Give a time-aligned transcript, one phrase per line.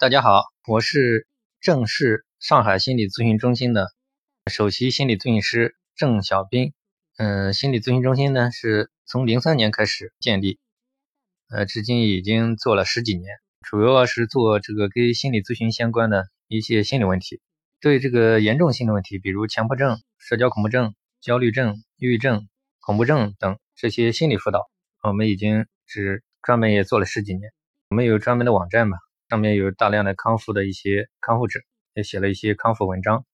[0.00, 1.26] 大家好，我是
[1.60, 3.88] 正式上海心理咨询中心的
[4.50, 6.72] 首席心理咨询师郑小兵。
[7.18, 10.58] 嗯，心理咨询中心呢是从零三年开始建立，
[11.50, 13.26] 呃，至今已经做了十几年，
[13.60, 17.42] 主要是做这个跟心理咨询相关的一些心理问题。
[17.78, 22.48] 对这个严重心理问题，比如强迫症、社交恐怖症、焦虑症、抑郁症、
[22.80, 24.70] 恐怖症等这些心理辅导，
[25.02, 27.52] 我们已经是专门也做了十几年。
[27.90, 28.96] 我们有专门的网站嘛？
[29.30, 31.60] 上面有大量的康复的一些康复者，
[31.94, 33.24] 也写了一些康复文章，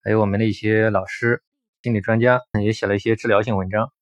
[0.00, 1.42] 还有我们的一些老师、
[1.82, 3.92] 心理专家也写了一些治疗性文章，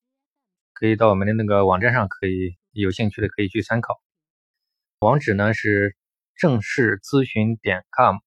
[0.73, 3.99] 可以到我们的那个网站上，可以有兴趣的可以去参考。
[4.99, 5.97] 网址呢是
[6.35, 8.17] 正式咨询点 com，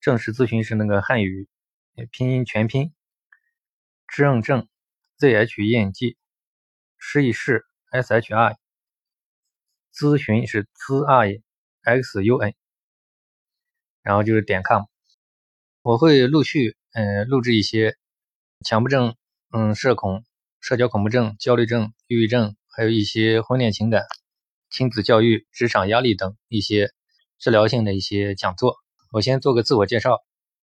[0.00, 1.50] 正式咨询是那个汉语
[2.10, 2.94] 拼音全拼，
[4.08, 4.66] 正正
[5.18, 6.16] z h e n g，
[6.96, 8.56] 试一试 s h i，
[9.94, 11.42] 咨询是 z i。
[11.82, 12.54] X u n，
[14.02, 14.84] 然后就是点 com，
[15.82, 17.96] 我会陆续嗯录制一些
[18.64, 19.14] 强迫症、
[19.52, 20.24] 嗯社恐、
[20.60, 24.04] 社交恐怖症、焦虑症、抑郁症，还有一些婚恋情感、
[24.70, 26.92] 亲子教育、职场压力等一些
[27.38, 28.76] 治疗性的一些讲座。
[29.12, 30.18] 我先做个自我介绍，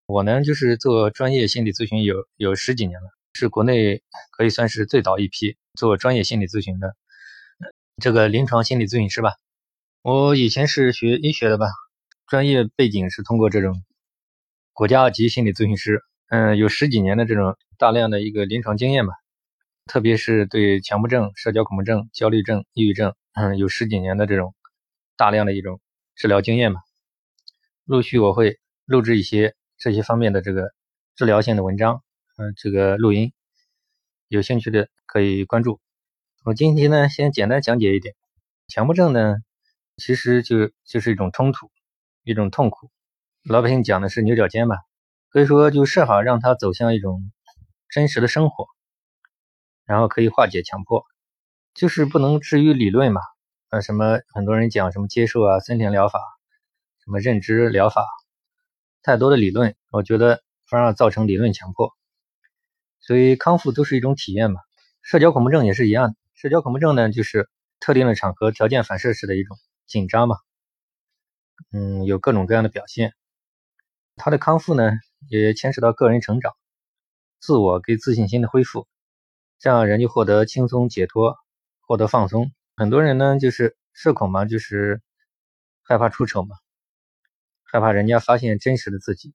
[0.06, 6.96] 我呢就是做专业心理咨询有有十几年了，是国内可以算是最早一批做专业心理咨询的
[8.02, 9.34] 这个临床心理咨询师吧。
[10.10, 11.68] 我以前是学医学的吧，
[12.28, 13.84] 专业背景是通过这种
[14.72, 19.12] 国家级心理咨询师，嗯，有十几年的这种大量的一个临床经验吧，
[19.86, 24.56] 特别是对强迫症、社交恐怖症、焦虑症、抑郁症，嗯，有十几年的这种
[25.18, 25.82] 大量的一种
[26.16, 26.80] 治疗经验吧。
[27.84, 30.72] 陆续我会录制一些这些方面的这个
[31.18, 32.02] 治疗性的文章，
[32.38, 33.34] 嗯，这个录音，
[34.30, 35.82] 有兴趣的可以关注。
[36.46, 38.16] 我今天呢，先简单讲解一点
[38.70, 39.36] 强迫症呢。
[39.98, 41.72] 其实就就是一种冲突，
[42.24, 42.92] 一种痛苦。
[43.44, 44.78] 老百姓讲的是牛角尖吧，
[45.30, 47.32] 可以说就设法让他走向一种
[47.90, 48.68] 真实的生活，
[49.86, 51.04] 然后可以化解强迫，
[51.74, 53.22] 就是不能置于理论嘛。
[53.70, 56.20] 呃，什么很多人讲什么接受啊、森田疗法、
[57.04, 58.06] 什么认知疗法，
[59.02, 61.92] 太多的理论，我觉得反而造成理论强迫。
[63.00, 64.62] 所以康复都是一种体验嘛。
[65.02, 69.58] 社交恐怖症也是一样的，社交恐怖症呢，就是特定的场合条件反射式的一种。
[69.88, 70.36] 紧张嘛，
[71.72, 73.14] 嗯，有各种各样的表现。
[74.18, 74.92] 他的康复呢，
[75.30, 76.54] 也牵扯到个人成长、
[77.40, 78.86] 自我给自信心的恢复，
[79.60, 81.38] 这样人就获得轻松解脱，
[81.80, 82.52] 获得放松。
[82.76, 85.02] 很多人呢，就是社恐嘛，就是
[85.84, 86.58] 害怕出丑嘛，
[87.64, 89.34] 害怕人家发现真实的自己。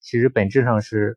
[0.00, 1.16] 其实本质上是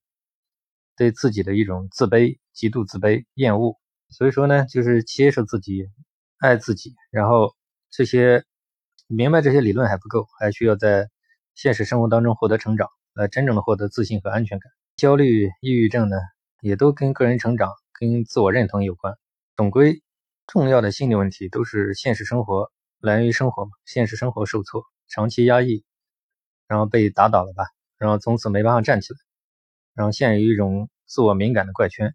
[0.95, 3.77] 对自己的一种自卑、极度自卑、厌恶。
[4.09, 5.89] 所以说呢，就是接受自己、
[6.37, 7.53] 爱自己，然后
[7.89, 8.45] 这些。
[9.09, 11.09] 明白这些理论还不够，还需要在
[11.55, 14.69] 现实生活当中获得成长，来真正的获得自信和安全感。
[14.97, 16.17] 焦虑、抑郁症呢，
[16.61, 19.13] 也都跟个人成长、跟自我认同有关。
[19.55, 20.01] 总归，
[20.45, 22.69] 重要的心理问题都是现实生活
[22.99, 25.85] 来源于生活嘛，现实生活受挫，长期压抑，
[26.67, 27.63] 然后被打倒了吧，
[27.97, 29.19] 然后从此没办法站起来，
[29.93, 32.13] 然后陷入一种自我敏感的怪圈。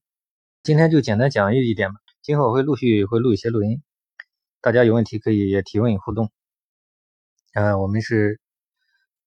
[0.62, 3.82] 今天就简单讲一点吧，今后会陆续会录一些录音，
[4.60, 6.30] 大家有问题可以也提问互动。
[7.54, 8.40] 嗯，我们是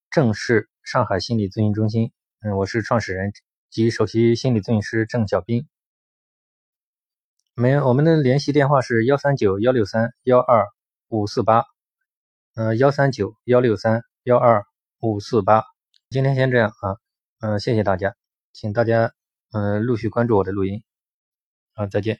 [0.10, 2.12] 正式上海心理咨询中心。
[2.40, 3.32] 嗯，我是创始人
[3.70, 5.68] 及首席心理咨询师郑小兵。
[7.54, 10.66] 没，我们的联系电话是幺三九幺六三幺二
[11.08, 11.66] 五四八。
[12.56, 14.66] 嗯，幺三九幺六三幺二
[15.02, 15.64] 五四八。
[16.10, 16.98] 今天先这样啊，
[17.42, 18.16] 嗯，谢谢大家，
[18.54, 19.14] 请大家
[19.52, 20.84] 嗯陆续关注我的录音。
[21.76, 22.20] 啊，再见。